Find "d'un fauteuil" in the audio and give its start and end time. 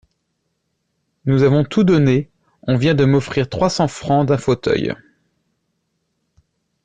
4.27-4.95